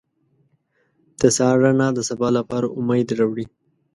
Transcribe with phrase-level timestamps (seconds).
[1.21, 3.45] •د سهار رڼا د سبا لپاره امید راوړي.